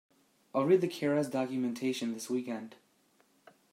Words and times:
I'll 0.55 0.65
read 0.65 0.81
the 0.81 0.87
Keras 0.87 1.29
documentation 1.29 2.15
this 2.15 2.27
weekend. 2.27 2.75